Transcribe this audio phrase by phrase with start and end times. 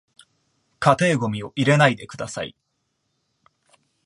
[0.79, 2.55] 家庭ゴミを入れないでください